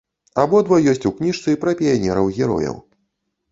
Абодва 0.43 0.79
ёсць 0.93 1.05
у 1.09 1.11
кніжцы 1.19 1.55
пра 1.67 1.75
піянераў-герояў. 1.83 2.83